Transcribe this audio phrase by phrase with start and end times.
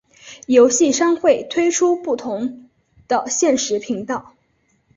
[0.47, 2.67] 游戏商会推出不同
[3.07, 4.33] 的限时频道。